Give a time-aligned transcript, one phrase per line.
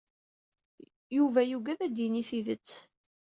[1.17, 2.69] Yuba yuggad ad d-yini tidett.